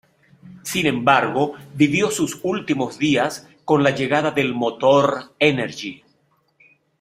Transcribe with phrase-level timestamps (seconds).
[0.63, 6.03] Sin embargo, vivió sus últimos días con la llegada del motor Energy.